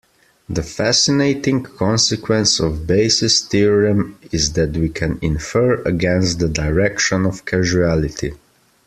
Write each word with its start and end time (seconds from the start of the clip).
The 0.49 0.63
fascinating 0.63 1.61
consequence 1.61 2.59
of 2.59 2.87
Bayes' 2.87 3.39
theorem 3.41 4.17
is 4.31 4.53
that 4.53 4.71
we 4.71 4.89
can 4.89 5.19
infer 5.21 5.75
against 5.83 6.39
the 6.39 6.49
direction 6.49 7.23
of 7.27 7.45
causality. 7.45 8.33